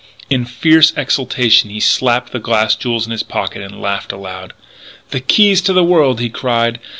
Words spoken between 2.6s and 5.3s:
jewels in his pocket and laughed aloud. "The